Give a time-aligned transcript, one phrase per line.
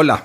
[0.00, 0.22] Hola,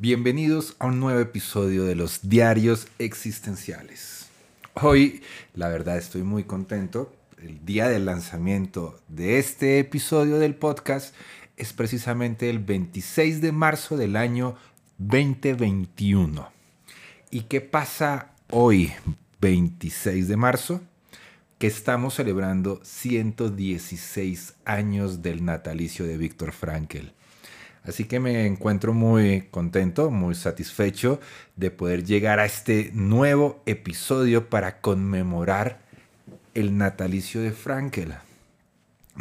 [0.00, 4.26] bienvenidos a un nuevo episodio de los Diarios Existenciales.
[4.74, 5.22] Hoy,
[5.54, 7.14] la verdad, estoy muy contento.
[7.40, 11.14] El día del lanzamiento de este episodio del podcast
[11.56, 14.56] es precisamente el 26 de marzo del año
[14.98, 16.50] 2021.
[17.30, 18.92] ¿Y qué pasa hoy,
[19.40, 20.80] 26 de marzo?
[21.58, 27.14] Que estamos celebrando 116 años del natalicio de Víctor Frankl.
[27.86, 31.20] Así que me encuentro muy contento, muy satisfecho
[31.54, 35.78] de poder llegar a este nuevo episodio para conmemorar
[36.54, 38.14] el natalicio de Frankel.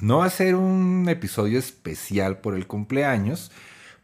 [0.02, 3.52] No va a ser un episodio especial por el cumpleaños,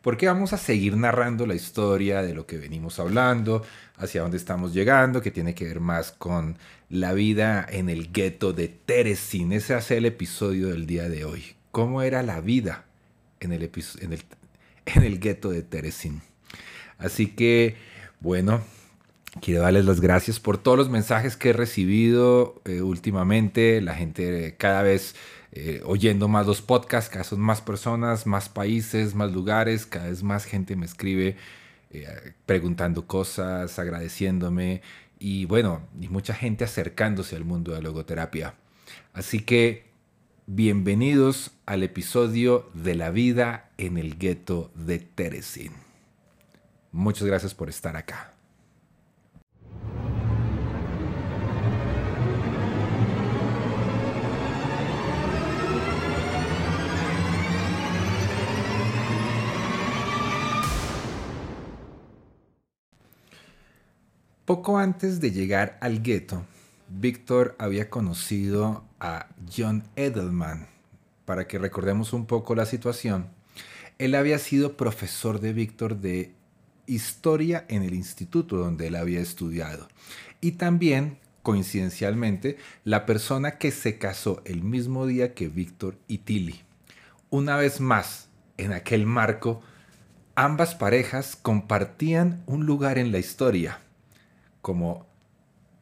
[0.04, 3.64] porque vamos a seguir narrando la historia de lo que venimos hablando,
[3.98, 8.54] hacia dónde estamos llegando, que tiene que ver más con la vida en el gueto
[8.54, 9.54] de Teresin.
[9.54, 11.56] Ese hace el episodio del día de hoy.
[11.72, 12.86] ¿Cómo era la vida
[13.40, 13.64] en el,
[14.02, 14.24] en el
[14.96, 16.22] en el gueto de Teresin.
[16.98, 17.76] Así que,
[18.20, 18.62] bueno,
[19.42, 23.82] quiero darles las gracias por todos los mensajes que he recibido eh, últimamente.
[23.82, 25.16] La gente cada vez
[25.54, 30.10] eh, oyendo más los podcasts, cada vez son más personas, más países, más lugares, cada
[30.10, 31.36] vez más gente me escribe
[31.92, 34.82] eh, preguntando cosas, agradeciéndome
[35.20, 38.56] y bueno, y mucha gente acercándose al mundo de la logoterapia.
[39.14, 39.91] Así que
[40.54, 45.72] Bienvenidos al episodio de la vida en el gueto de Teresin.
[46.92, 48.34] Muchas gracias por estar acá.
[64.44, 66.46] Poco antes de llegar al gueto,
[66.94, 70.68] Víctor había conocido a John Edelman.
[71.26, 73.30] Para que recordemos un poco la situación,
[73.98, 76.36] él había sido profesor de Víctor de
[76.88, 79.88] historia en el instituto donde él había estudiado.
[80.42, 86.62] Y también, coincidencialmente, la persona que se casó el mismo día que Víctor y Tilly.
[87.30, 89.62] Una vez más, en aquel marco,
[90.36, 93.80] ambas parejas compartían un lugar en la historia,
[94.62, 95.11] como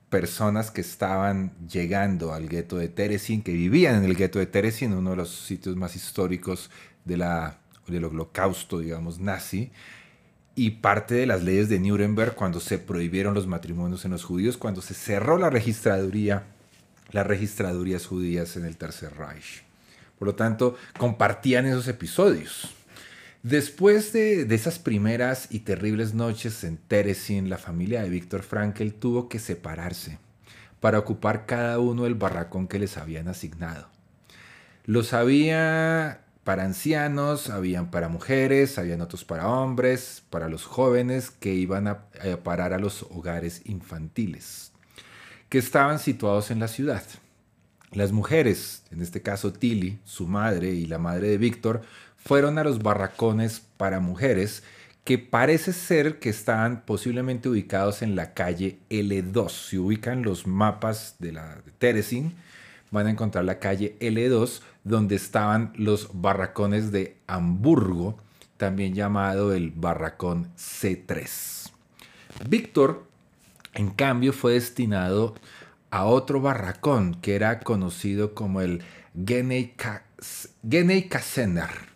[0.09, 4.93] personas que estaban llegando al gueto de Teresin, que vivían en el gueto de Teresin,
[4.93, 6.69] uno de los sitios más históricos
[7.05, 9.71] de la, del holocausto, digamos, nazi,
[10.55, 14.57] y parte de las leyes de Nuremberg cuando se prohibieron los matrimonios en los judíos,
[14.57, 16.43] cuando se cerró la registraduría,
[17.11, 19.63] las registradurías judías en el Tercer Reich.
[20.17, 22.75] Por lo tanto, compartían esos episodios.
[23.43, 29.29] Después de, esas primeras y terribles noches en Teresin, la familia de Víctor Frankel tuvo
[29.29, 30.19] que separarse
[30.81, 33.87] para ocupar cada uno el barracón que les habían asignado.
[34.83, 41.53] Los había para ancianos, habían para mujeres, habían otros para hombres, para los jóvenes que
[41.53, 44.73] iban a, a parar a los hogares infantiles,
[45.47, 47.03] que estaban situados en la ciudad.
[47.91, 51.81] Las mujeres, en este caso Tilly, su madre y la madre de Víctor,
[52.23, 54.63] fueron a los barracones para mujeres
[55.03, 59.49] que parece ser que estaban posiblemente ubicados en la calle L2.
[59.49, 62.35] Si ubican los mapas de la Teresin,
[62.91, 68.17] van a encontrar la calle L2 donde estaban los barracones de Hamburgo,
[68.57, 71.71] también llamado el barracón C3.
[72.47, 73.07] Víctor,
[73.73, 75.33] en cambio, fue destinado
[75.89, 78.83] a otro barracón que era conocido como el
[79.25, 79.73] Genei
[81.09, 81.89] Kassener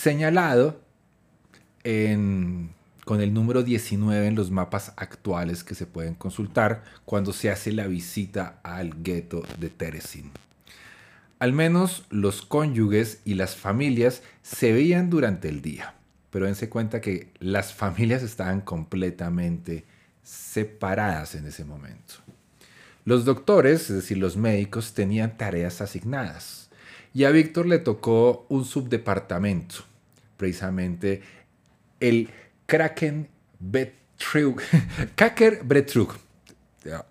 [0.00, 0.80] señalado
[3.04, 7.72] con el número 19 en los mapas actuales que se pueden consultar cuando se hace
[7.72, 10.30] la visita al gueto de Teresin.
[11.40, 15.94] Al menos los cónyuges y las familias se veían durante el día,
[16.30, 19.84] pero dense cuenta que las familias estaban completamente
[20.22, 22.14] separadas en ese momento.
[23.04, 26.68] Los doctores, es decir, los médicos, tenían tareas asignadas
[27.14, 29.87] y a Víctor le tocó un subdepartamento,
[30.38, 31.20] precisamente
[32.00, 32.30] el
[32.64, 34.62] Kraken Betrug.
[35.14, 36.14] Kaker Betrug.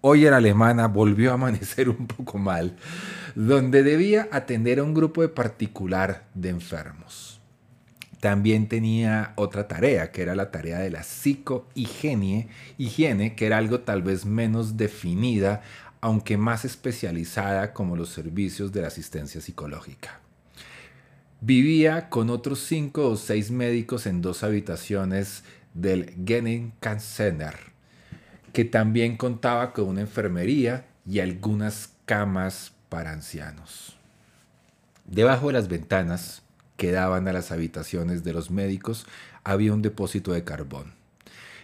[0.01, 2.75] hoy en alemana volvió a amanecer un poco mal,
[3.35, 7.39] donde debía atender a un grupo de particular de enfermos.
[8.19, 12.47] También tenía otra tarea, que era la tarea de la psicohigiene,
[12.79, 15.61] higiene, que era algo tal vez menos definida,
[16.01, 20.19] aunque más especializada como los servicios de la asistencia psicológica.
[21.39, 25.43] Vivía con otros cinco o seis médicos en dos habitaciones
[25.75, 27.55] del Genenkassener,
[28.53, 33.97] que también contaba con una enfermería y algunas camas para ancianos.
[35.05, 36.41] Debajo de las ventanas
[36.75, 39.05] que daban a las habitaciones de los médicos
[39.43, 40.95] había un depósito de carbón.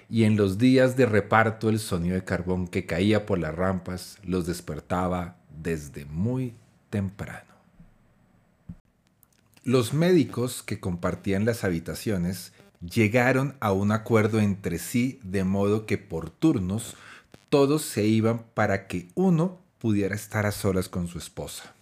[0.07, 4.19] Y en los días de reparto el sonido de carbón que caía por las rampas
[4.23, 6.53] los despertaba desde muy
[6.91, 7.52] temprano.
[9.65, 12.51] Los médicos que compartían las habitaciones
[12.81, 16.97] llegaron a un acuerdo entre sí de modo que por turnos
[17.47, 21.73] todos se iban para que uno pudiera estar a solas con su esposa.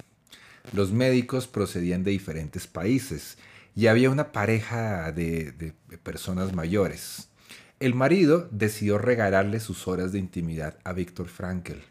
[0.74, 3.40] Los médicos procedían de diferentes países
[3.76, 5.74] y había una pareja de,
[6.04, 7.30] personas mayores.
[7.80, 11.82] El marido decidió regalarle sus horas de intimidad a Víctor Frankel,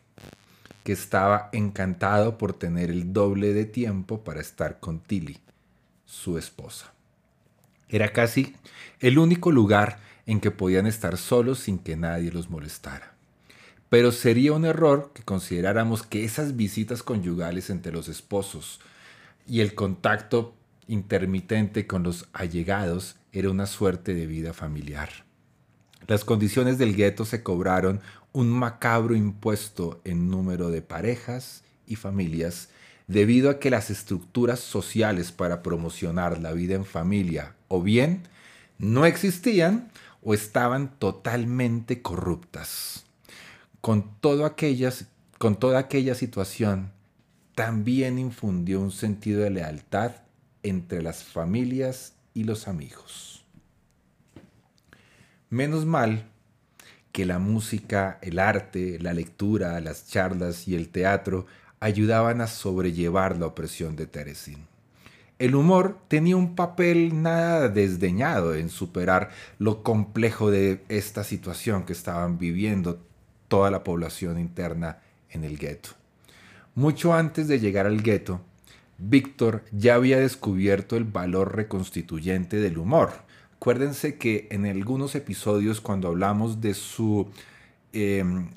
[0.84, 5.40] que estaba encantado por tener el doble de tiempo para estar con Tilly
[6.10, 6.92] su esposa.
[7.88, 8.56] Era casi
[8.98, 13.14] el único lugar en que podían estar solos sin que nadie los molestara.
[13.88, 18.80] Pero sería un error que consideráramos que esas visitas conyugales entre los esposos
[19.46, 20.54] y el contacto
[20.88, 25.10] intermitente con los allegados era una suerte de vida familiar.
[26.08, 28.00] Las condiciones del gueto se cobraron
[28.32, 32.68] un macabro impuesto en número de parejas y familias
[33.10, 38.22] debido a que las estructuras sociales para promocionar la vida en familia o bien
[38.78, 39.90] no existían
[40.22, 43.04] o estaban totalmente corruptas.
[43.80, 45.06] Con, todo aquellas,
[45.38, 46.92] con toda aquella situación,
[47.56, 50.12] también infundió un sentido de lealtad
[50.62, 53.44] entre las familias y los amigos.
[55.48, 56.26] Menos mal
[57.10, 61.46] que la música, el arte, la lectura, las charlas y el teatro
[61.80, 64.68] ayudaban a sobrellevar la opresión de Teresín.
[65.38, 71.94] El humor tenía un papel nada desdeñado en superar lo complejo de esta situación que
[71.94, 73.00] estaban viviendo
[73.48, 74.98] toda la población interna
[75.30, 75.90] en el gueto.
[76.74, 78.42] Mucho antes de llegar al gueto,
[78.98, 83.10] Víctor ya había descubierto el valor reconstituyente del humor.
[83.56, 87.28] Acuérdense que en algunos episodios cuando hablamos de su
[87.94, 88.50] em,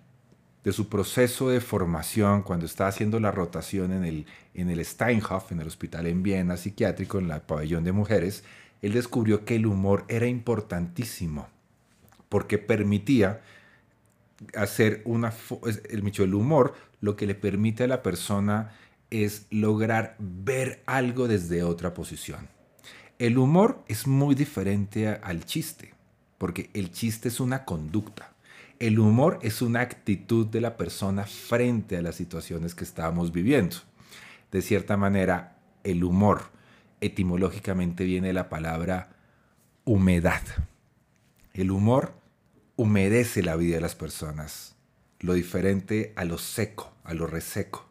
[0.63, 5.51] de su proceso de formación cuando estaba haciendo la rotación en el, en el Steinhoff,
[5.51, 8.43] en el hospital en Viena psiquiátrico, en el pabellón de mujeres,
[8.81, 11.47] él descubrió que el humor era importantísimo
[12.29, 13.41] porque permitía
[14.55, 15.31] hacer una...
[15.65, 18.73] El, el humor lo que le permite a la persona
[19.11, 22.49] es lograr ver algo desde otra posición.
[23.19, 25.93] El humor es muy diferente al chiste,
[26.37, 28.32] porque el chiste es una conducta.
[28.83, 33.77] El humor es una actitud de la persona frente a las situaciones que estamos viviendo.
[34.51, 36.49] De cierta manera, el humor
[36.99, 39.15] etimológicamente viene de la palabra
[39.85, 40.41] humedad.
[41.53, 42.13] El humor
[42.75, 44.75] humedece la vida de las personas,
[45.21, 47.87] lo diferente a lo seco, a lo reseco.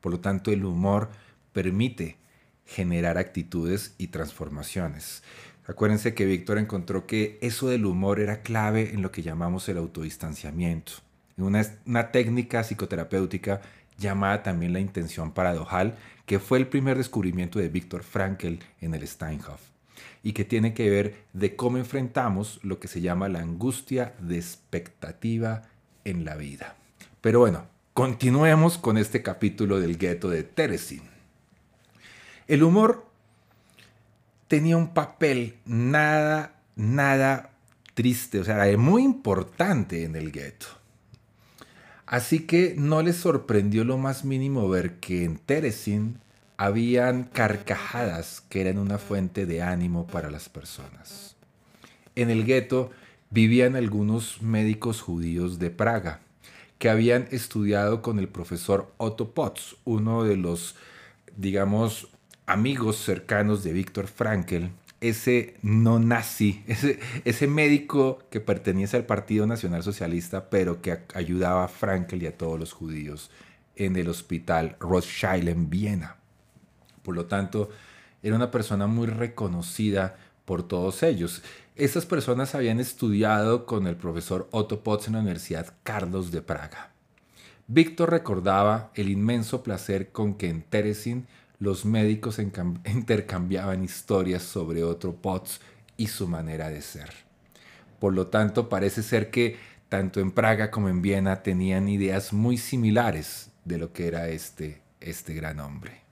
[0.00, 1.10] Por lo tanto, el humor
[1.52, 2.16] permite
[2.64, 5.24] generar actitudes y transformaciones.
[5.68, 9.76] Acuérdense que Víctor encontró que eso del humor era clave en lo que llamamos el
[9.76, 10.92] autodistanciamiento,
[11.36, 13.60] una, una técnica psicoterapéutica
[13.98, 19.06] llamada también la intención paradojal, que fue el primer descubrimiento de Víctor Frankl en el
[19.06, 19.60] Steinhoff
[20.22, 24.36] y que tiene que ver de cómo enfrentamos lo que se llama la angustia de
[24.36, 25.64] expectativa
[26.04, 26.76] en la vida.
[27.20, 31.02] Pero bueno, continuemos con este capítulo del gueto de Teresin.
[32.46, 33.07] El humor
[34.48, 37.50] tenía un papel nada, nada
[37.94, 40.66] triste, o sea, muy importante en el gueto.
[42.06, 46.18] Así que no les sorprendió lo más mínimo ver que en Teresin
[46.56, 51.36] habían carcajadas que eran una fuente de ánimo para las personas.
[52.16, 52.90] En el gueto
[53.30, 56.20] vivían algunos médicos judíos de Praga
[56.78, 60.76] que habían estudiado con el profesor Otto Potts, uno de los,
[61.36, 62.08] digamos,
[62.48, 64.70] amigos cercanos de Víctor Frankel,
[65.02, 71.68] ese no nazi, ese, médico que pertenece al Partido Nacional Socialista, pero que ayudaba a
[71.68, 73.30] Frankel y a todos los judíos
[73.76, 76.16] en el hospital Rothschild en Viena.
[77.02, 77.68] Por lo tanto,
[78.22, 81.42] era una persona muy reconocida por todos ellos.
[81.76, 86.92] Estas personas habían estudiado con el profesor Otto Potts en la Universidad Carlos de Praga.
[87.68, 91.26] Víctor recordaba el inmenso placer con que en Teresin
[91.58, 92.38] los médicos
[92.84, 95.60] intercambiaban historias sobre otro Potts
[95.96, 97.10] y su manera de ser.
[97.98, 99.56] Por lo tanto, parece ser que
[99.88, 104.80] tanto en Praga como en Viena tenían ideas muy similares de lo que era este,
[105.00, 106.02] este gran hombre.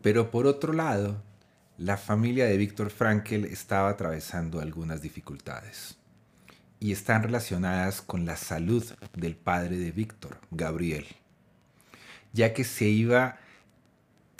[0.00, 1.22] Pero por otro lado,
[1.78, 5.96] la familia de Víctor Frankel estaba atravesando algunas dificultades
[6.80, 11.06] y están relacionadas con la salud del padre de Víctor, Gabriel,
[12.32, 13.38] ya que se iba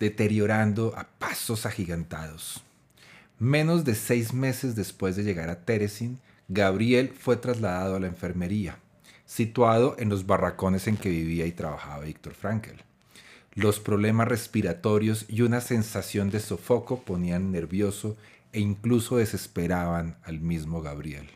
[0.03, 2.65] deteriorando a pasos agigantados.
[3.39, 6.19] Menos de seis meses después de llegar a Teresin,
[6.49, 8.81] Gabriel fue trasladado a la enfermería,
[9.27, 12.83] situado en los barracones en que vivía y trabajaba Víctor Frankel.
[13.55, 18.17] Los problemas respiratorios y una sensación de sofoco ponían nervioso
[18.53, 21.29] e incluso desesperaban al mismo Gabriel.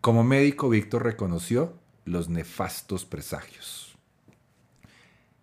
[0.00, 3.94] Como médico, Víctor reconoció los nefastos presagios.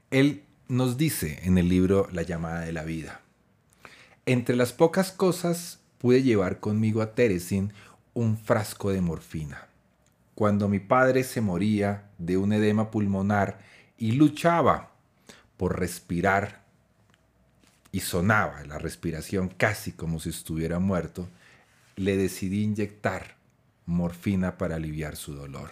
[0.09, 3.19] Él nos dice en el libro La llamada de la vida,
[4.25, 7.73] entre las pocas cosas pude llevar conmigo a Teresin
[8.13, 9.67] un frasco de morfina.
[10.33, 13.59] Cuando mi padre se moría de un edema pulmonar
[13.97, 14.93] y luchaba
[15.57, 16.63] por respirar
[17.91, 21.27] y sonaba la respiración casi como si estuviera muerto,
[21.97, 23.35] le decidí inyectar
[23.85, 25.69] morfina para aliviar su dolor.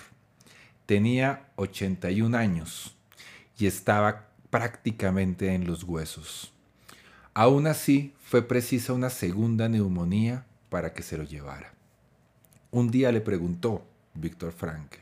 [0.85, 2.97] Tenía 81 años
[3.57, 6.53] y estaba prácticamente en los huesos.
[7.33, 11.73] Aún así, fue precisa una segunda neumonía para que se lo llevara.
[12.71, 14.99] Un día le preguntó Víctor Frankl,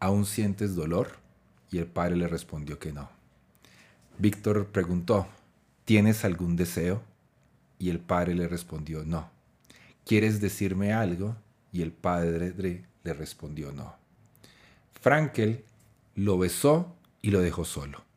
[0.00, 1.18] ¿aún sientes dolor?
[1.70, 3.10] Y el padre le respondió que no.
[4.18, 5.26] Víctor preguntó,
[5.84, 7.02] ¿tienes algún deseo?
[7.78, 9.30] Y el padre le respondió, no.
[10.04, 11.36] ¿Quieres decirme algo?
[11.72, 13.94] Y el padre le respondió, no.
[15.00, 15.64] Frankel
[16.14, 18.07] lo besó y lo dejó solo.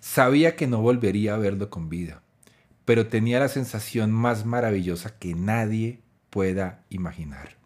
[0.00, 2.22] Sabía que no volvería a verlo con vida
[2.90, 7.56] pero tenía la sensación más maravillosa que nadie pueda imaginar.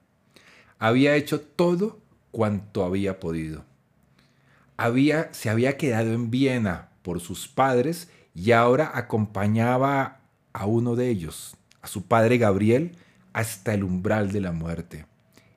[0.79, 1.99] Había hecho todo
[2.31, 3.65] cuanto había podido.
[4.77, 10.21] Había, se había quedado en Viena por sus padres y ahora acompañaba
[10.53, 12.99] a uno de ellos, a su padre Gabriel,
[13.33, 15.07] hasta el umbral de la muerte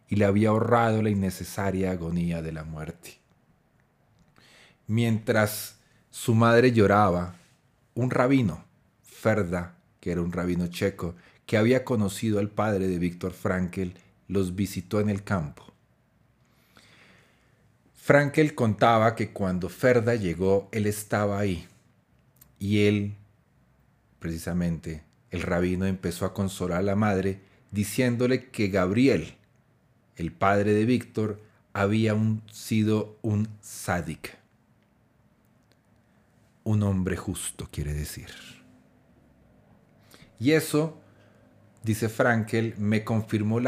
[0.07, 3.19] y le había ahorrado la innecesaria agonía de la muerte.
[4.87, 5.76] Mientras
[6.17, 7.35] su madre lloraba,
[7.93, 8.65] un rabino
[9.03, 11.13] Ferda, que era un rabino checo,
[11.45, 13.93] que había conocido al padre de Víctor Frankel,
[14.27, 15.63] los visitó en el campo.
[17.93, 21.67] Frankel contaba que cuando Ferda llegó, él estaba ahí.
[22.57, 23.13] Y él,
[24.17, 29.35] precisamente, el rabino empezó a consolar a la madre diciéndole que Gabriel,
[30.15, 31.39] el padre de Víctor,
[31.73, 32.17] había
[32.51, 34.35] sido un sádic.
[36.67, 38.27] Un hombre justo, quiere decir.
[40.37, 40.99] Y eso,
[41.81, 43.61] dice Frankel, me confirmó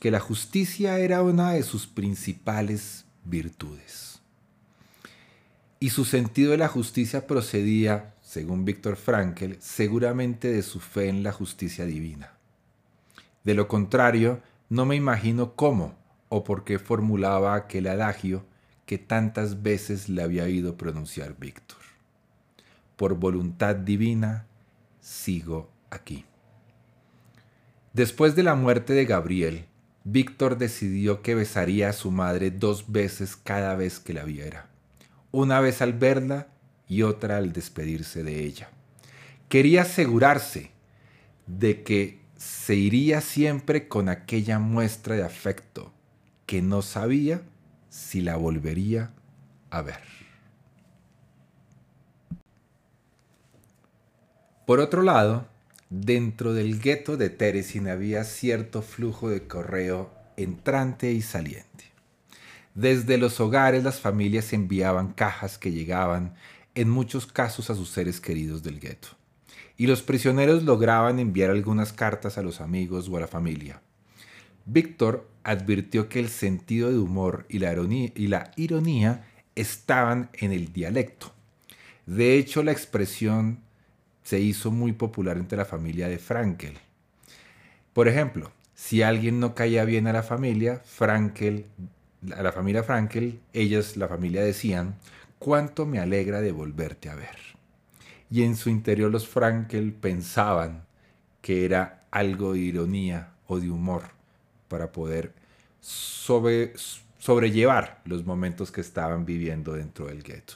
[0.00, 4.22] que la justicia era una de sus principales virtudes.
[5.80, 11.22] Y su sentido de la justicia procedía, según Víctor Frankel, seguramente de su fe en
[11.22, 12.38] la justicia divina.
[13.44, 15.94] De lo contrario, no me imagino cómo
[16.30, 18.46] o por qué formulaba aquel adagio
[18.86, 21.85] que tantas veces le había oído pronunciar Víctor.
[22.96, 24.46] Por voluntad divina,
[25.00, 26.24] sigo aquí.
[27.92, 29.66] Después de la muerte de Gabriel,
[30.04, 34.68] Víctor decidió que besaría a su madre dos veces cada vez que la viera,
[35.32, 36.48] una vez al verla
[36.88, 38.70] y otra al despedirse de ella.
[39.48, 40.70] Quería asegurarse
[41.46, 45.92] de que se iría siempre con aquella muestra de afecto
[46.46, 47.42] que no sabía
[47.88, 49.12] si la volvería
[49.70, 50.15] a ver.
[54.66, 55.46] Por otro lado,
[55.88, 61.84] Dentro del gueto de Teresin había cierto flujo de correo entrante y saliente.
[62.74, 66.34] Desde los hogares las familias enviaban cajas que llegaban
[66.74, 69.10] en muchos casos a sus seres queridos del gueto.
[69.76, 73.80] Y los prisioneros lograban enviar algunas cartas a los amigos o a la familia.
[74.64, 80.50] Víctor advirtió que el sentido de humor y la, ironía, y la ironía estaban en
[80.50, 81.32] el dialecto.
[82.06, 83.60] De hecho, la expresión
[84.26, 86.76] se hizo muy popular entre la familia de Frankel.
[87.92, 91.66] Por ejemplo, si alguien no caía bien a la familia, Frankel,
[92.36, 94.96] a la familia Frankel, ellas, la familia decían,
[95.38, 97.36] cuánto me alegra de volverte a ver.
[98.28, 100.84] Y en su interior los Frankel pensaban
[101.40, 104.02] que era algo de ironía o de humor
[104.66, 105.34] para poder
[105.80, 110.54] sobrellevar los momentos que estaban viviendo dentro del gueto.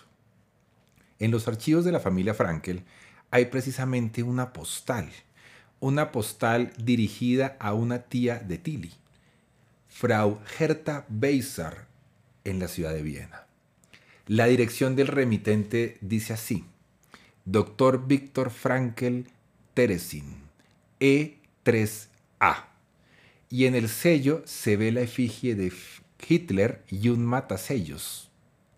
[1.20, 2.82] En los archivos de la familia Frankel
[3.30, 5.10] hay precisamente una postal,
[5.78, 8.92] una postal dirigida a una tía de Tilly,
[9.88, 11.86] Frau Hertha Beisar,
[12.44, 13.46] en la ciudad de Viena.
[14.26, 16.64] La dirección del remitente dice así,
[17.44, 18.06] Dr.
[18.06, 19.26] Víctor Frankel
[19.74, 20.36] Teresin,
[21.00, 22.66] E3A.
[23.48, 25.72] Y en el sello se ve la efigie de
[26.28, 28.30] Hitler y un matasellos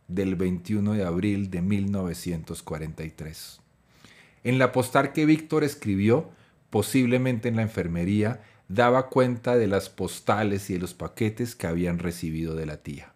[0.08, 3.61] del 21 de abril de 1943.
[4.44, 6.30] En la postal que Víctor escribió,
[6.70, 11.98] posiblemente en la enfermería, daba cuenta de las postales y de los paquetes que habían
[11.98, 13.12] recibido de la tía.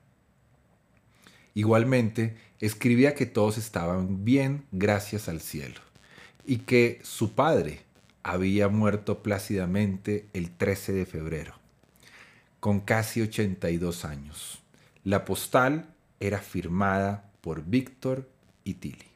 [1.54, 5.80] Igualmente, escribía que todos estaban bien gracias al cielo
[6.44, 7.80] y que su padre
[8.22, 11.54] había muerto plácidamente el 13 de febrero,
[12.60, 14.62] con casi 82 años.
[15.02, 18.28] La postal era firmada por Víctor
[18.64, 19.15] y Tilly.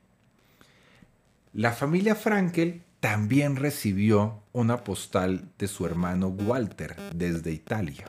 [1.52, 8.04] La familia Frankel también recibió una postal de su hermano Walter desde Italia.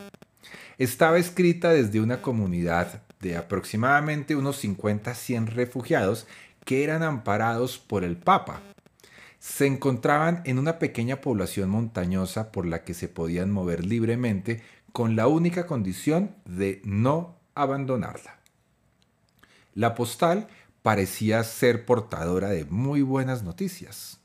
[0.77, 6.27] Estaba escrita desde una comunidad de aproximadamente unos 50-100 refugiados
[6.65, 8.61] que eran amparados por el Papa.
[9.39, 15.15] Se encontraban en una pequeña población montañosa por la que se podían mover libremente con
[15.15, 18.39] la única condición de no abandonarla.
[19.73, 20.47] La postal
[20.81, 24.19] parecía ser portadora de muy buenas noticias.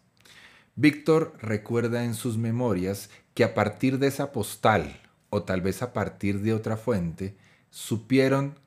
[0.74, 5.92] Víctor recuerda en sus memorias que a partir de esa postal, o tal vez a
[5.92, 7.36] partir de otra fuente,
[7.70, 8.58] supieron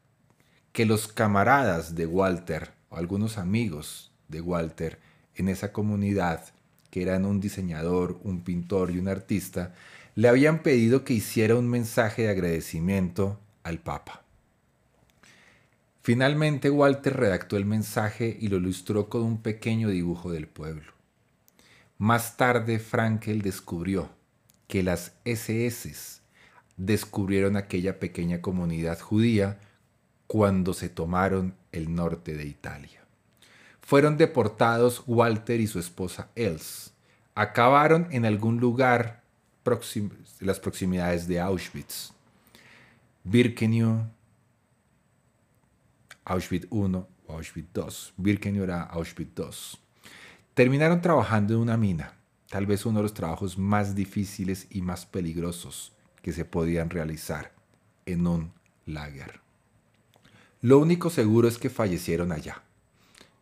[0.71, 4.99] que los camaradas de Walter, o algunos amigos de Walter
[5.35, 6.45] en esa comunidad,
[6.91, 9.73] que eran un diseñador, un pintor y un artista,
[10.15, 14.23] le habían pedido que hiciera un mensaje de agradecimiento al Papa.
[16.09, 20.91] Finalmente Walter redactó el mensaje y lo ilustró con un pequeño dibujo del pueblo.
[21.99, 24.09] Más tarde Frankel descubrió
[24.67, 26.21] que las SS
[26.77, 29.59] descubrieron aquella pequeña comunidad judía
[30.25, 33.05] cuando se tomaron el norte de Italia.
[33.79, 36.91] Fueron deportados Walter y su esposa Els.
[37.35, 39.21] Acabaron en algún lugar
[40.39, 42.13] las proximidades de Auschwitz.
[43.23, 44.07] Birkenau,
[46.29, 48.13] Auschwitz I o Auschwitz II.
[48.17, 49.79] Birkenau era Auschwitz II.
[50.53, 52.13] Terminaron trabajando en una mina,
[52.49, 57.51] tal vez uno de los trabajos más difíciles y más peligrosos que se podían realizar
[58.05, 58.51] en un
[58.85, 59.41] lager.
[60.61, 62.61] Lo único seguro es que fallecieron allá.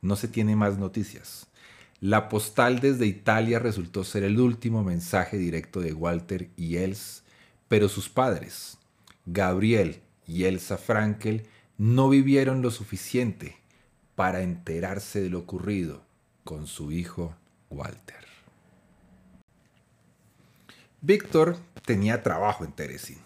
[0.02, 1.48] No se tiene más noticias.
[2.00, 7.24] La postal desde Italia resultó ser el último mensaje directo de Walter y Els,
[7.68, 8.78] pero sus padres,
[9.26, 13.58] Gabriel y Elsa Frankel, no vivieron lo suficiente
[14.16, 16.04] para enterarse de lo ocurrido
[16.44, 17.36] con su hijo
[17.70, 18.26] Walter.
[21.02, 23.20] Víctor tenía trabajo en Teresín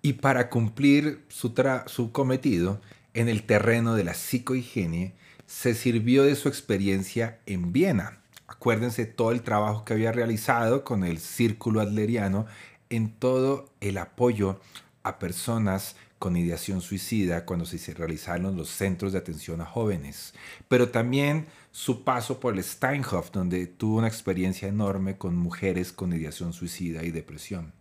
[0.00, 1.52] y para cumplir su,
[1.86, 2.80] su cometido
[3.14, 5.14] en el terreno de la psicohigiene
[5.46, 8.20] se sirvió de su experiencia en Viena.
[8.46, 12.46] Acuérdense todo el trabajo que había realizado con el círculo adleriano
[12.90, 14.60] en todo el apoyo
[15.02, 20.34] a personas con ideación suicida cuando se realizaron los centros de atención a jóvenes,
[20.68, 26.12] pero también su paso por el Steinhof, donde tuvo una experiencia enorme con mujeres con
[26.12, 27.72] ideación suicida y depresión.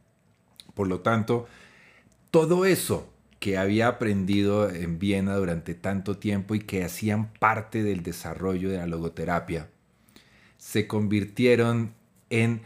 [0.74, 1.46] Por lo tanto,
[2.32, 8.02] todo eso que había aprendido en Viena durante tanto tiempo y que hacían parte del
[8.02, 9.70] desarrollo de la logoterapia,
[10.58, 11.94] se convirtieron
[12.32, 12.64] en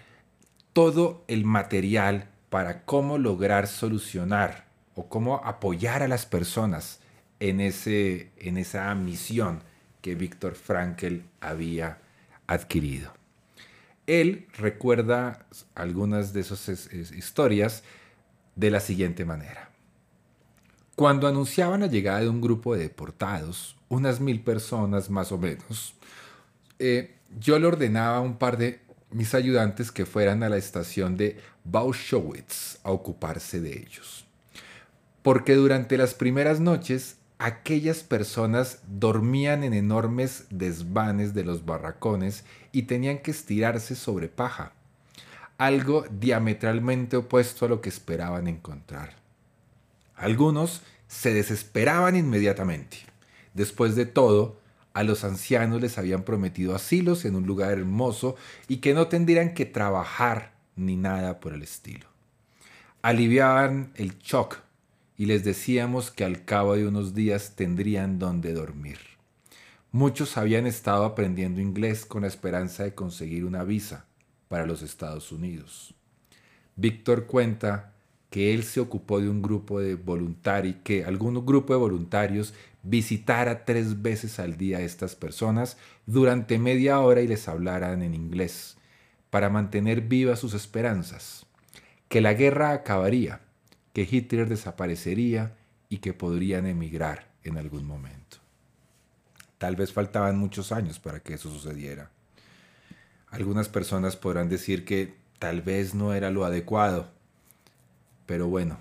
[0.71, 4.64] todo el material para cómo lograr solucionar
[4.95, 6.99] o cómo apoyar a las personas
[7.39, 9.61] en, ese, en esa misión
[10.01, 11.99] que Víctor Frankel había
[12.47, 13.11] adquirido.
[14.07, 17.83] Él recuerda algunas de esas historias
[18.55, 19.69] de la siguiente manera.
[20.95, 25.95] Cuando anunciaban la llegada de un grupo de deportados, unas mil personas más o menos,
[26.79, 28.79] eh, yo le ordenaba a un par de
[29.11, 34.24] mis ayudantes que fueran a la estación de Bauschowitz a ocuparse de ellos
[35.25, 42.83] porque durante las primeras noches aquellas personas dormían en enormes desvanes de los barracones y
[42.83, 44.73] tenían que estirarse sobre paja,
[45.57, 49.15] algo diametralmente opuesto a lo que esperaban encontrar.
[50.15, 52.99] Algunos se desesperaban inmediatamente.
[53.55, 54.59] Después de todo,
[54.93, 58.35] a los ancianos les habían prometido asilos en un lugar hermoso
[58.67, 62.05] y que no tendrían que trabajar ni nada por el estilo.
[63.01, 64.64] Aliviaban el shock
[65.17, 68.99] y les decíamos que al cabo de unos días tendrían donde dormir.
[69.91, 74.05] Muchos habían estado aprendiendo inglés con la esperanza de conseguir una visa
[74.49, 75.93] para los Estados Unidos.
[76.75, 77.93] Víctor cuenta
[78.29, 83.63] que él se ocupó de un grupo de voluntarios, que algún grupo de voluntarios visitara
[83.63, 88.75] tres veces al día a estas personas durante media hora y les hablaran en inglés,
[89.29, 91.45] para mantener vivas sus esperanzas,
[92.09, 93.39] que la guerra acabaría,
[93.95, 95.55] que Hitler desaparecería
[95.87, 98.39] y que podrían emigrar en algún momento.
[99.57, 102.11] Tal vez faltaban muchos años para que eso sucediera.
[103.29, 107.09] Algunas personas podrán decir que tal vez no era lo adecuado,
[108.25, 108.79] pero bueno,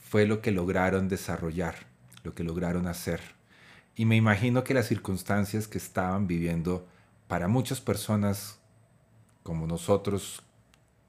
[0.00, 1.74] fue lo que lograron desarrollar,
[2.24, 3.20] lo que lograron hacer.
[3.94, 6.88] Y me imagino que las circunstancias que estaban viviendo
[7.28, 8.58] para muchas personas
[9.42, 10.42] como nosotros,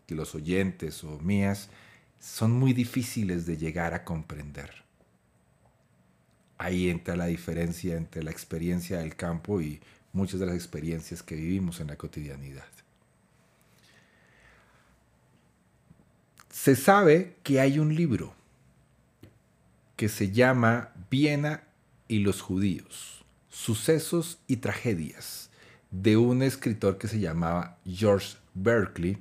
[0.09, 1.69] los oyentes o mías,
[2.19, 4.83] son muy difíciles de llegar a comprender.
[6.57, 9.79] Ahí entra la diferencia entre la experiencia del campo y
[10.13, 12.65] muchas de las experiencias que vivimos en la cotidianidad.
[16.49, 18.33] Se sabe que hay un libro
[19.95, 21.63] que se llama Viena
[22.07, 25.49] y los judíos, sucesos y tragedias,
[25.91, 29.17] de un escritor que se llamaba George Berkeley,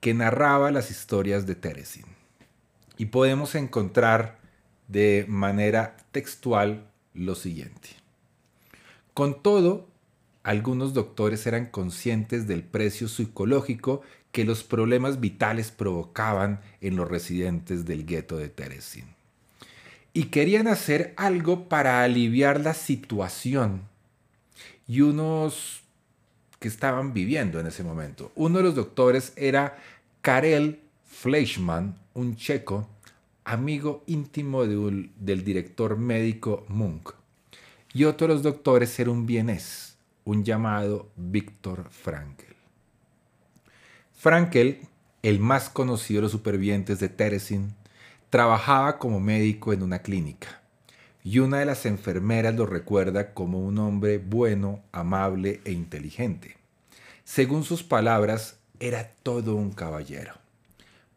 [0.00, 2.13] que narraba las historias de Teresin.
[2.96, 4.38] Y podemos encontrar
[4.88, 7.90] de manera textual lo siguiente.
[9.14, 9.88] Con todo,
[10.42, 14.02] algunos doctores eran conscientes del precio psicológico
[14.32, 19.06] que los problemas vitales provocaban en los residentes del gueto de Teresin.
[20.12, 23.82] Y querían hacer algo para aliviar la situación
[24.86, 25.82] y unos
[26.58, 28.32] que estaban viviendo en ese momento.
[28.34, 29.78] Uno de los doctores era
[30.20, 32.88] Karel Fleischmann, un checo,
[33.44, 37.12] amigo íntimo del director médico Munk.
[37.92, 42.56] Y otro de los doctores era un vienés, un llamado Víctor Frankel.
[44.14, 44.80] Frankel,
[45.22, 47.74] el más conocido de los supervivientes de Teresin,
[48.30, 50.60] trabajaba como médico en una clínica
[51.24, 56.58] y una de las enfermeras lo recuerda como un hombre bueno, amable e inteligente.
[57.24, 60.43] Según sus palabras, era todo un caballero.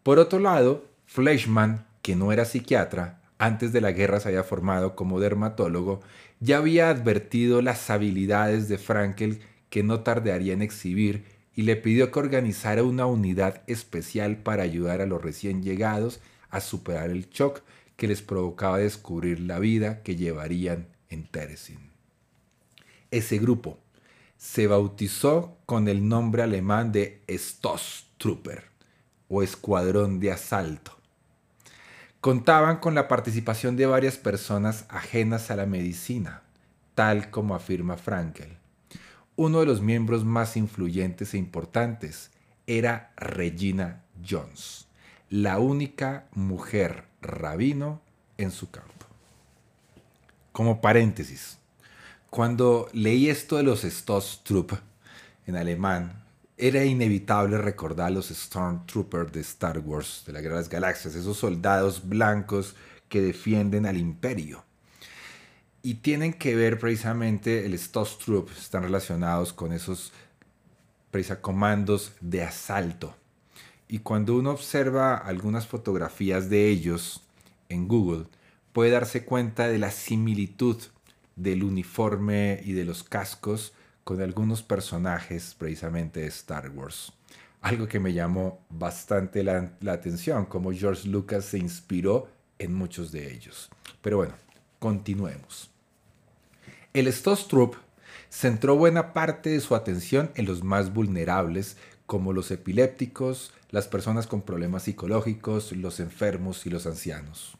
[0.07, 4.95] Por otro lado, Fleischmann, que no era psiquiatra, antes de la guerra se había formado
[4.95, 5.99] como dermatólogo,
[6.39, 12.09] ya había advertido las habilidades de Frankel que no tardaría en exhibir y le pidió
[12.09, 17.59] que organizara una unidad especial para ayudar a los recién llegados a superar el shock
[17.97, 21.91] que les provocaba descubrir la vida que llevarían en Teresin.
[23.11, 23.77] Ese grupo
[24.37, 28.76] se bautizó con el nombre alemán de Stoßtrupper
[29.29, 30.97] o Escuadrón de Asalto.
[32.21, 36.41] Contaban con la participación de varias personas ajenas a la medicina,
[36.95, 38.57] tal como afirma Frankel.
[39.35, 42.31] Uno de los miembros más influyentes e importantes
[42.65, 44.87] era Regina Jones,
[45.29, 48.01] la única mujer rabino
[48.37, 49.05] en su campo.
[50.51, 51.59] Como paréntesis,
[52.29, 54.73] cuando leí esto de los Stoßtrupp
[55.45, 56.23] en alemán,
[56.57, 61.37] era inevitable recordar los Stormtroopers de Star Wars, de la Guerra de las Galaxias, esos
[61.37, 62.75] soldados blancos
[63.09, 64.67] que defienden al imperio
[65.87, 70.11] y tienen que ver precisamente el Stoßtrupp, están relacionados con esos
[71.41, 73.15] comandos de asalto.
[73.87, 77.23] Y cuando uno observa algunas fotografías de ellos
[77.69, 78.25] en Google,
[78.73, 80.77] puede darse cuenta de la similitud
[81.37, 83.73] del uniforme y de los cascos
[84.07, 87.11] con algunos personajes precisamente de Star Wars.
[87.59, 93.33] Algo que me llamó bastante la, atención, como George Lucas se inspiró en muchos de
[93.33, 93.69] ellos.
[94.01, 94.33] Pero bueno,
[94.79, 95.69] continuemos.
[96.93, 97.75] El Stostrup
[98.29, 104.25] centró buena parte de su atención en los más vulnerables, como los epilépticos, las personas
[104.25, 107.57] con problemas psicológicos, los enfermos y los ancianos.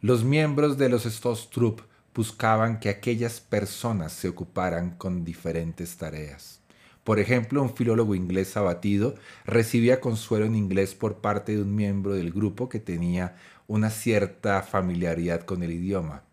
[0.00, 1.80] Los miembros de los Stostrup
[2.18, 6.58] buscaban que aquellas personas se ocuparan con diferentes tareas.
[7.04, 12.14] Por ejemplo, un filólogo inglés abatido recibía consuelo en inglés por parte de un miembro
[12.14, 13.36] del grupo que tenía
[13.68, 16.24] una cierta familiaridad con el idioma.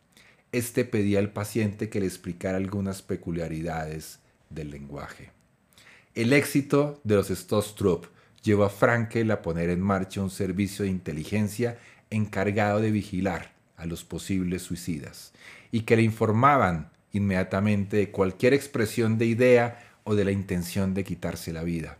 [0.52, 4.18] Este pedía al paciente que le explicara algunas peculiaridades
[4.50, 5.34] del lenguaje.
[6.16, 8.08] El éxito de los Stostrup
[8.42, 11.78] llevó a Frankel a poner en marcha un servicio de inteligencia
[12.10, 15.34] encargado de vigilar a los posibles suicidas
[15.72, 21.04] y que le informaban inmediatamente de cualquier expresión de idea o de la intención de
[21.04, 21.98] quitarse la vida.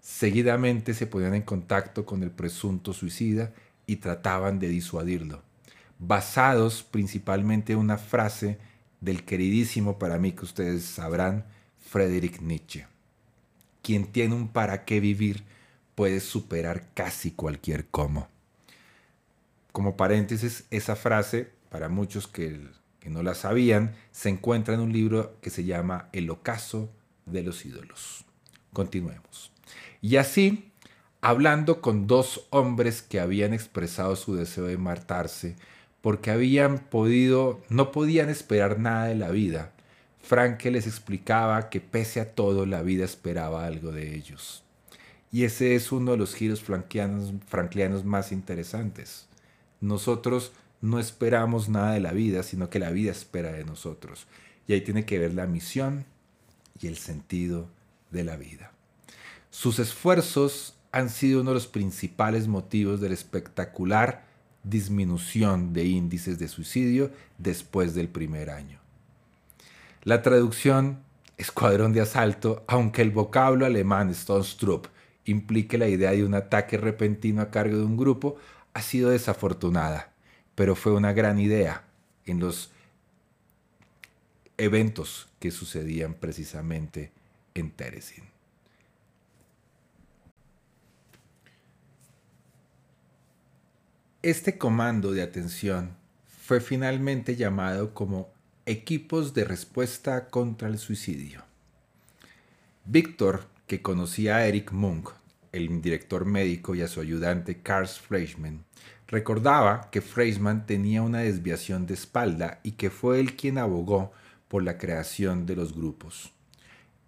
[0.00, 3.52] Seguidamente se ponían en contacto con el presunto suicida
[3.86, 5.42] y trataban de disuadirlo
[6.04, 8.58] basados principalmente en una frase
[9.00, 11.44] del queridísimo para mí que ustedes sabrán,
[11.78, 12.86] Friedrich Nietzsche.
[13.82, 15.44] Quien tiene un para qué vivir
[15.94, 18.28] puede superar casi cualquier cómo.
[19.72, 22.60] Como paréntesis, esa frase, para muchos que,
[23.06, 26.90] no la sabían, se encuentra en un libro que se llama El ocaso
[27.26, 28.24] de los ídolos.
[28.72, 29.50] Continuemos.
[30.00, 30.72] Y así,
[31.20, 35.56] hablando con dos hombres que habían expresado su deseo de matarse,
[36.02, 39.72] porque habían podido, no podían esperar nada de la vida.
[40.20, 44.62] Franke les explicaba que pese a todo la vida esperaba algo de ellos.
[45.30, 49.26] Y ese es uno de los giros franklianos, más interesantes.
[49.82, 54.26] Nosotros no esperamos nada de la vida, sino que la vida espera de nosotros.
[54.66, 56.06] Y ahí tiene que ver la misión
[56.80, 57.68] y el sentido
[58.10, 58.72] de la vida.
[59.50, 64.24] Sus esfuerzos han sido uno de los principales motivos del espectacular
[64.62, 68.78] disminución de índices de suicidio después del primer año.
[70.04, 70.98] La traducción
[71.38, 74.86] escuadrón de asalto, aunque el vocablo alemán Stonstrup
[75.24, 78.36] implique la idea de un ataque repentino a cargo de un grupo,
[78.74, 80.12] ha sido desafortunada,
[80.54, 81.84] pero fue una gran idea
[82.26, 82.70] en los
[84.56, 87.12] eventos que sucedían precisamente
[87.54, 88.24] en Teresin.
[94.22, 95.96] Este comando de atención
[96.44, 98.30] fue finalmente llamado como
[98.66, 101.42] Equipos de Respuesta contra el Suicidio.
[102.84, 105.10] Víctor, que conocía a Eric Munk,
[105.52, 108.64] el director médico, y a su ayudante Karl Fleischmann,
[109.06, 114.12] recordaba que Fleischmann tenía una desviación de espalda y que fue él quien abogó
[114.48, 116.32] por la creación de los grupos.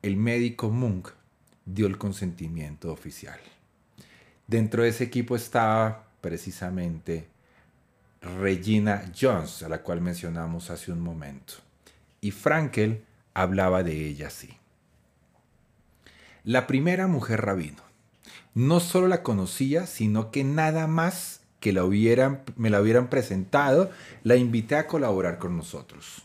[0.03, 1.09] El médico Munk
[1.65, 3.41] dio el consentimiento oficial.
[4.47, 7.29] Dentro de ese equipo estaba precisamente
[8.21, 11.55] Regina Jones, a la cual mencionamos hace un momento.
[12.21, 13.05] Y Frankel
[13.35, 14.57] hablaba de ella así.
[16.45, 17.83] La primera mujer rabino.
[18.55, 23.91] No solo la conocía, sino que nada más que la hubieran, me la hubieran presentado,
[24.23, 26.23] la invité a colaborar con nosotros.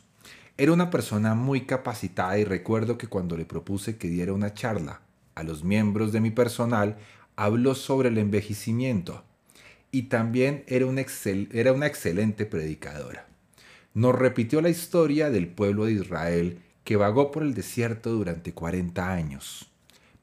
[0.58, 5.02] Era una persona muy capacitada y recuerdo que cuando le propuse que diera una charla
[5.34, 6.98] a los miembros de mi personal,
[7.36, 9.24] habló sobre el envejecimiento
[9.92, 10.86] y también era,
[11.52, 13.26] era una excelente predicadora.
[13.94, 19.12] Nos repitió la historia del pueblo de Israel que vagó por el desierto durante 40
[19.12, 19.72] años.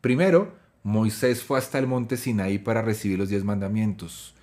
[0.00, 0.54] Primero,
[0.86, 4.36] Moisés fue hasta el monte Sinaí para recibir los diez mandamientos.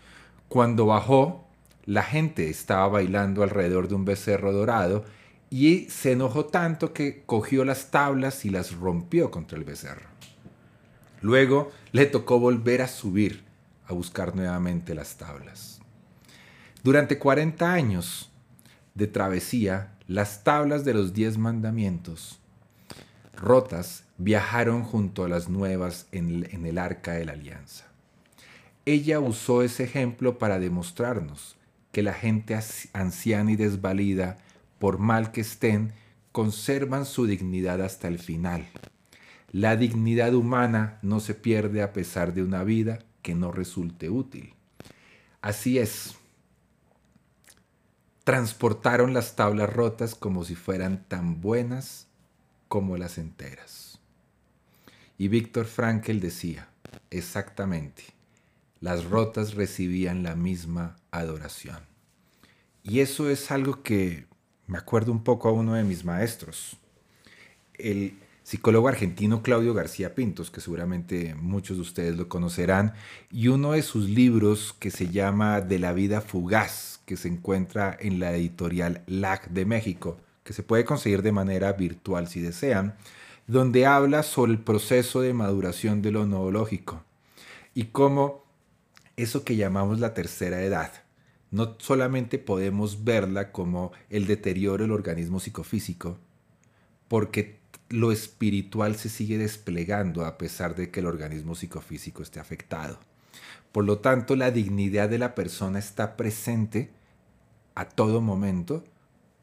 [0.49, 1.47] Cuando bajó,
[1.85, 5.05] la gente estaba bailando alrededor de un becerro dorado
[5.49, 10.09] y se enojó tanto que cogió las tablas y las rompió contra el becerro.
[11.21, 13.45] Luego le tocó volver a subir
[13.87, 15.79] a buscar nuevamente las tablas.
[16.83, 18.33] Durante 40 años
[18.95, 22.41] de travesía, las tablas de los diez mandamientos
[23.37, 27.85] rotas viajaron junto a las nuevas en, el arca de la alianza.
[28.85, 31.55] Ella usó ese ejemplo para demostrarnos
[31.91, 32.57] que la gente
[32.93, 34.37] anciana y desvalida,
[34.79, 35.93] por mal que estén,
[36.31, 38.67] conservan su dignidad hasta el final.
[39.51, 44.53] La dignidad humana no se pierde a pesar de una vida que no resulte útil.
[45.41, 46.15] Así es.
[48.23, 52.07] Transportaron las tablas rotas como si fueran tan buenas
[52.67, 53.82] como las enteras.
[55.23, 56.67] Y Víctor Frankel decía,
[57.09, 58.03] exactamente,
[58.81, 61.77] las rotas recibían la misma adoración.
[62.83, 64.25] Y eso es algo que
[64.67, 66.75] me acuerdo un poco a uno de mis maestros.
[67.75, 72.93] El psicólogo argentino Claudio García Pintos, que seguramente muchos de ustedes lo conocerán,
[73.31, 77.95] y uno de sus libros que se llama De la vida fugaz, que se encuentra
[77.97, 82.95] en la editorial LAC de México, que se puede conseguir de manera virtual si desean,
[83.47, 87.03] donde habla sobre el proceso de maduración de lo neurológico
[87.73, 88.43] y cómo
[89.17, 90.91] eso que llamamos la tercera edad,
[91.51, 96.17] no solamente podemos verla como el deterioro del organismo psicofísico,
[97.07, 102.99] porque lo espiritual se sigue desplegando a pesar de que el organismo psicofísico esté afectado.
[103.71, 106.91] Por lo tanto, la dignidad de la persona está presente
[107.75, 108.83] a todo momento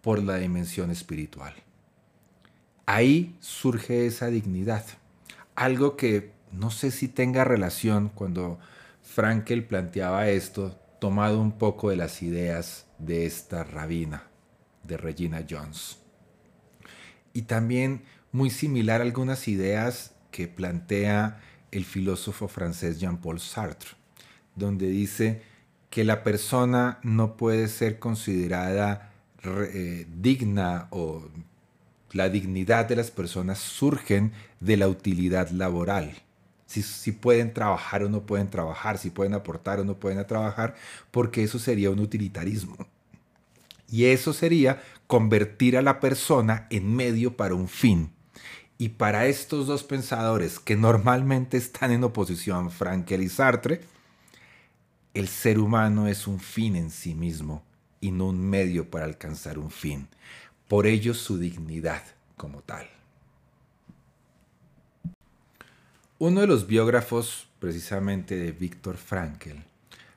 [0.03, 1.55] por la dimensión espiritual.
[2.93, 4.85] Ahí surge esa dignidad.
[5.55, 8.59] Algo que no sé si tenga relación cuando
[9.01, 14.25] Frankel planteaba esto, tomado un poco de las ideas de esta rabina,
[14.83, 15.99] de Regina Jones.
[17.33, 23.91] Y también muy similar a algunas ideas que plantea el filósofo francés Jean-Paul Sartre,
[24.57, 25.43] donde dice
[25.91, 29.13] que la persona no puede ser considerada
[29.45, 31.29] eh, digna o
[32.13, 36.15] la dignidad de las personas surgen de la utilidad laboral.
[36.67, 40.77] Si, pueden trabajar o no pueden trabajar, si pueden aportar o no pueden trabajar,
[41.11, 42.77] porque eso sería un utilitarismo.
[43.89, 48.13] Y eso sería convertir a la persona en medio para un fin.
[48.79, 53.81] Y para estos dos pensadores que normalmente están en oposición, Frankel y Sartre,
[55.13, 57.65] el ser humano es un fin en sí mismo
[58.01, 60.09] y no un medio para alcanzar un fin.
[60.71, 62.05] Por ello su dignidad
[62.37, 62.87] como tal.
[66.21, 69.65] Uno de los biógrafos precisamente de Víctor Frankel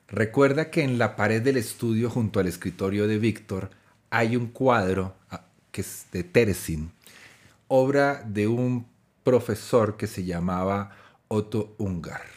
[0.06, 3.70] recuerda que en la pared del estudio junto al escritorio de Víctor
[4.10, 6.92] hay un cuadro ah, que es de Teresin,
[7.66, 8.86] obra de un
[9.24, 12.28] profesor que se llamaba Otto Ungar,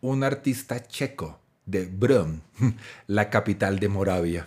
[0.00, 2.40] un artista checo de Brno,
[3.08, 4.46] la capital de Moravia,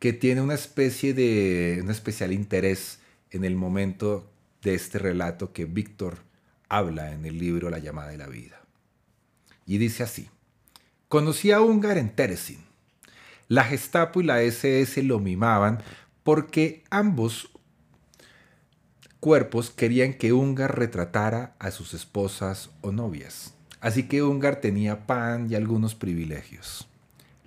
[0.00, 2.98] que tiene una especie de un especial interés
[3.30, 4.28] en el momento
[4.62, 6.18] de este relato que Víctor
[6.68, 8.62] habla en el libro La llamada de la vida.
[9.66, 10.28] Y dice así,
[11.08, 12.64] conocí a Ungar en Teresin.
[13.46, 15.82] La Gestapo y la SS lo mimaban
[16.22, 17.50] porque ambos
[19.20, 23.54] cuerpos querían que Ungar retratara a sus esposas o novias.
[23.80, 26.89] Así que Ungar tenía pan y algunos privilegios.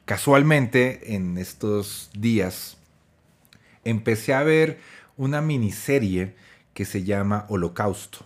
[0.05, 2.75] Casualmente, en estos días,
[3.85, 4.79] empecé a ver
[5.15, 6.35] una miniserie
[6.73, 8.25] que se llama Holocausto.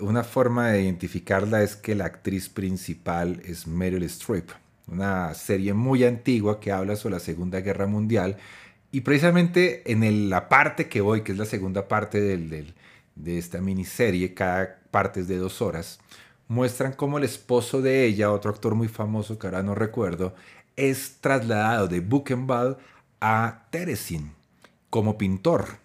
[0.00, 4.48] Una forma de identificarla es que la actriz principal es Meryl Streep,
[4.86, 8.38] una serie muy antigua que habla sobre la Segunda Guerra Mundial.
[8.92, 14.32] Y precisamente en la parte que voy, que es la segunda parte de esta miniserie,
[14.32, 16.00] cada parte es de dos horas,
[16.48, 20.34] muestran cómo el esposo de ella, otro actor muy famoso que ahora no recuerdo,
[20.76, 22.76] es trasladado de Buchenwald
[23.20, 24.32] a Teresin
[24.90, 25.78] como pintor.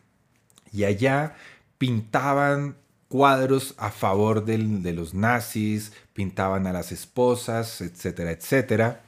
[0.71, 1.35] Y allá
[1.77, 2.75] pintaban
[3.07, 9.01] cuadros a favor de los nazis, pintaban a las esposas, etcétera, etcétera.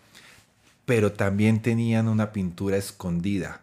[0.86, 3.62] Pero también tenían una pintura escondida,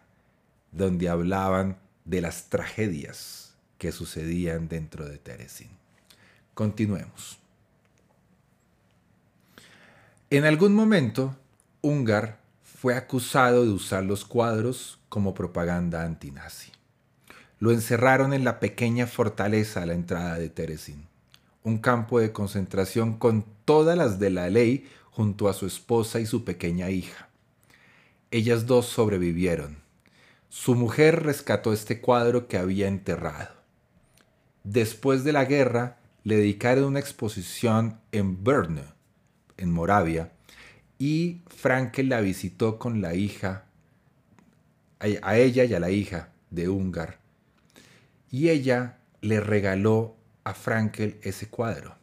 [0.71, 5.69] donde hablaban de las tragedias que sucedían dentro de Teresin.
[6.53, 7.39] Continuemos.
[10.29, 11.35] En algún momento,
[11.81, 16.71] Ungar fue acusado de usar los cuadros como propaganda antinazi.
[17.59, 21.07] Lo encerraron en la pequeña fortaleza a la entrada de Teresin,
[21.63, 26.25] un campo de concentración con todas las de la ley junto a su esposa y
[26.25, 27.29] su pequeña hija.
[28.31, 29.77] Ellas dos sobrevivieron.
[30.49, 33.55] Su mujer rescató este cuadro que había enterrado.
[34.63, 38.81] Después de la guerra, le dedicaron una exposición en Brno,
[39.57, 40.31] en Moravia,
[40.99, 43.65] y Frankel la visitó con la hija,
[44.99, 47.19] a ella y a la hija de Ungar,
[48.31, 51.95] y ella le regaló a Frankel ese cuadro,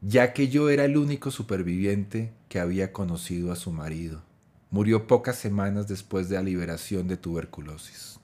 [0.00, 4.22] ya que yo era el único superviviente que había conocido a su marido.
[4.70, 8.18] Murió pocas semanas después de la liberación de tuberculosis.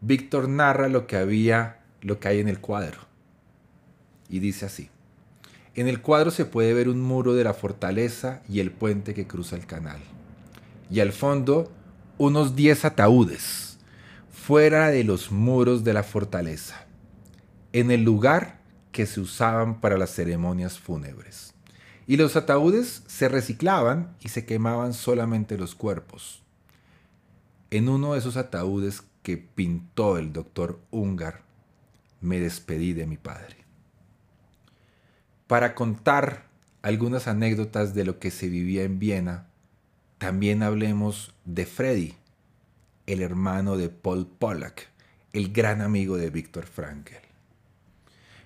[0.00, 3.00] Víctor narra lo que había, lo que hay en el cuadro.
[4.28, 4.90] Y dice así:
[5.74, 9.26] en el cuadro se puede ver un muro de la fortaleza y el puente que
[9.26, 10.00] cruza el canal.
[10.90, 11.70] Y al fondo,
[12.18, 13.78] unos 10 ataúdes,
[14.32, 16.86] fuera de los muros de la fortaleza,
[17.72, 18.58] en el lugar
[18.90, 21.54] que se usaban para las ceremonias fúnebres.
[22.08, 26.42] Y los ataúdes se reciclaban y se quemaban solamente los cuerpos.
[27.70, 31.42] En uno de esos ataúdes que pintó el doctor Ungar,
[32.20, 33.59] me despedí de mi padre
[35.50, 36.44] para contar
[36.80, 39.48] algunas anécdotas de lo que se vivía en Viena,
[40.18, 42.14] también hablemos de Freddy,
[43.06, 44.86] el hermano de Paul Pollack,
[45.32, 47.18] el gran amigo de Víctor Frankel.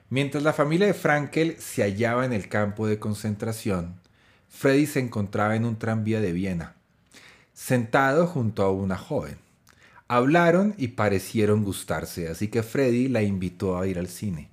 [0.09, 4.01] Mientras la familia de Frankel se hallaba en el campo de concentración,
[4.49, 6.75] Freddy se encontraba en un tranvía de Viena,
[7.53, 9.37] sentado junto a una joven.
[10.09, 14.49] Hablaron y parecieron gustarse, así que Freddy la invitó a ir al cine.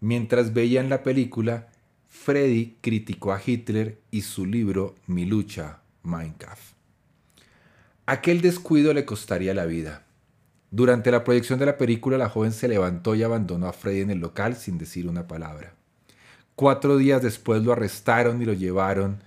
[0.00, 1.69] Mientras veían la película,
[2.10, 6.34] Freddy criticó a Hitler y su libro Mi lucha, Mein.
[8.04, 10.04] Aquel descuido le costaría la vida.
[10.72, 14.10] Durante la proyección de la película, la joven se levantó y abandonó a Freddy en
[14.10, 15.74] el local sin decir una palabra.
[16.56, 19.22] Cuatro días después lo arrestaron y lo llevaron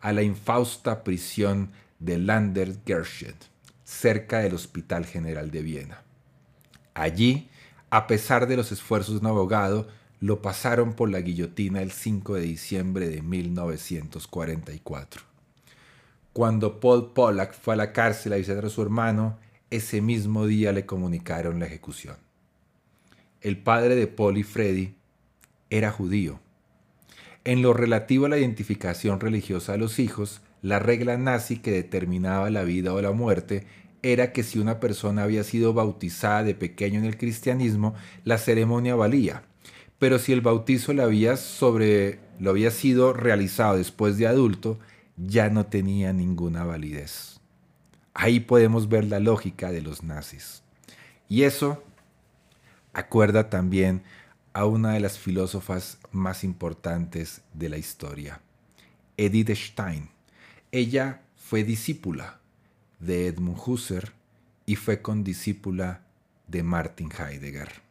[0.00, 3.36] a la infausta prisión de Landergershet,
[3.82, 6.02] cerca del Hospital General de Viena.
[6.92, 7.48] Allí,
[7.88, 9.88] a pesar de los esfuerzos de un abogado,
[10.20, 15.22] lo pasaron por la guillotina el 5 de diciembre de 1944.
[16.32, 19.38] Cuando Paul Pollack fue a la cárcel a visitar a su hermano,
[19.70, 22.16] ese mismo día le comunicaron la ejecución.
[23.40, 24.94] El padre de Paul y Freddy
[25.70, 26.40] era judío.
[27.44, 32.50] En lo relativo a la identificación religiosa de los hijos, la regla nazi que determinaba
[32.50, 33.66] la vida o la muerte
[34.02, 37.94] era que si una persona había sido bautizada de pequeño en el cristianismo,
[38.24, 39.42] la ceremonia valía.
[39.98, 44.78] Pero si el bautizo lo había, sido realizado después de adulto,
[45.16, 47.40] ya no tenía ninguna validez.
[48.12, 50.62] Ahí podemos ver la lógica de los nazis.
[51.28, 51.82] Y eso
[52.92, 54.02] acuerda también
[54.52, 58.40] a una de las filósofas más importantes de la historia,
[59.16, 60.08] Edith Stein.
[60.72, 62.40] Ella fue discípula
[63.00, 64.12] de Edmund Husserl
[64.64, 66.00] y fue condiscípula
[66.48, 67.85] de Martin Heidegger.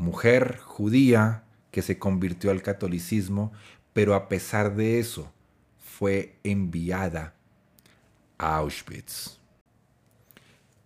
[0.00, 3.52] Mujer judía que se convirtió al catolicismo,
[3.92, 5.30] pero a pesar de eso
[5.78, 7.34] fue enviada
[8.38, 9.38] a Auschwitz.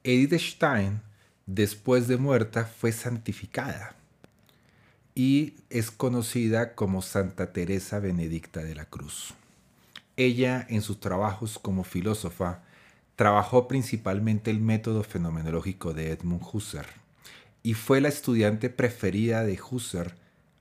[0.03, 1.01] Edith Stein,
[1.47, 3.95] después de muerta, fue santificada
[5.15, 9.33] y es conocida como Santa Teresa Benedicta de la Cruz.
[10.17, 12.65] Ella, en sus trabajos como filósofa,
[13.15, 17.04] trabajó principalmente el método fenomenológico de Edmund Husserl
[17.65, 20.13] y fue la estudiante preferida de Husserl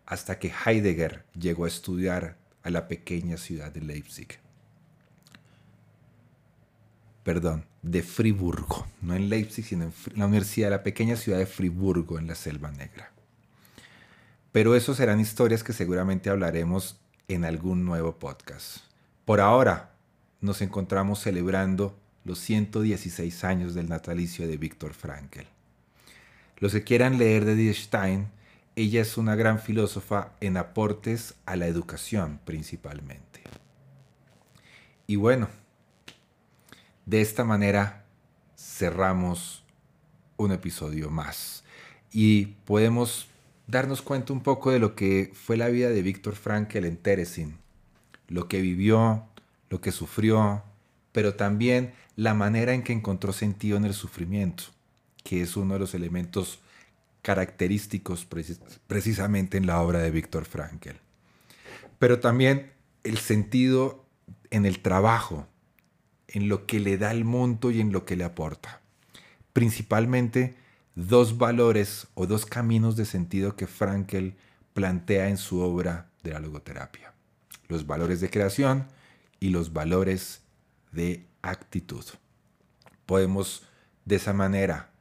[0.06, 4.40] hasta que Heidegger llegó a estudiar a la pequeña ciudad de Leipzig.
[7.24, 12.18] Perdón, de Friburgo, no en Leipzig, sino en la universidad la pequeña ciudad de Friburgo
[12.18, 13.12] en la Selva Negra.
[14.54, 18.78] Pero eso serán historias que seguramente hablaremos en algún nuevo podcast.
[19.26, 19.94] Por ahora,
[20.40, 25.53] nos encontramos celebrando los 116 años del natalicio de Víctor Frankl.
[26.64, 28.30] Los que quieran leer de Edith Stein,
[28.78, 33.42] ella es una gran filósofa en aportes a la educación principalmente.
[35.06, 35.50] Y bueno,
[37.06, 38.06] de esta manera
[38.58, 39.66] cerramos
[40.38, 41.66] un episodio más.
[42.14, 43.28] Y podemos
[43.68, 47.58] darnos cuenta un poco de lo que fue la vida de Víctor Frankl en Teresin,
[48.30, 49.26] lo que vivió,
[49.70, 50.64] lo que sufrió,
[51.12, 54.73] pero también la manera en que encontró sentido en el sufrimiento,
[55.24, 56.60] que es uno de los elementos
[57.22, 58.28] característicos
[58.88, 60.98] precisamente en la obra de Víctor Frankl.
[61.98, 64.06] Pero también el sentido
[64.52, 65.48] en el trabajo,
[66.28, 68.82] en lo que le da al mundo y en lo que le aporta.
[69.54, 70.56] Principalmente
[70.96, 74.30] dos valores o dos caminos de sentido que Frankl
[74.74, 77.14] plantea en su obra de la logoterapia.
[77.68, 78.88] Los valores de creación
[79.40, 80.42] y los valores
[80.92, 82.06] de actitud.
[83.06, 83.66] Podemos
[84.06, 84.93] de esa manera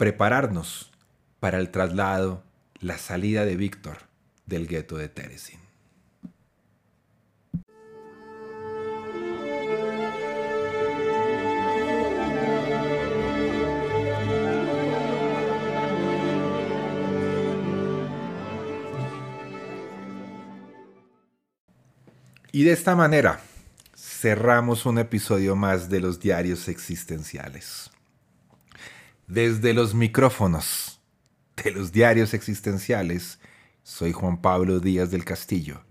[0.00, 0.90] prepararnos
[1.40, 2.42] para el traslado,
[2.78, 3.98] la salida de Víctor
[4.46, 5.60] del gueto de Teresin.
[22.52, 23.40] Y de esta manera
[23.94, 27.90] cerramos un episodio más de los diarios existenciales.
[29.30, 31.00] Desde los micrófonos
[31.62, 33.38] de los diarios existenciales,
[33.84, 35.84] soy Juan Pablo Díaz del Castillo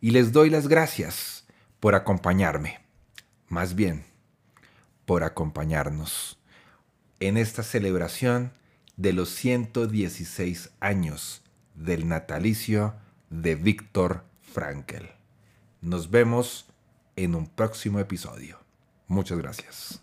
[0.00, 1.44] y les doy las gracias
[1.80, 2.78] por acompañarme,
[3.48, 4.04] más bien
[5.06, 6.38] por acompañarnos
[7.18, 8.52] en esta celebración
[8.96, 11.42] de los 116 años
[11.74, 12.94] del natalicio
[13.28, 15.06] de Víctor Frankl.
[15.80, 16.68] Nos vemos
[17.16, 18.60] en un próximo episodio.
[19.08, 20.00] Muchas gracias.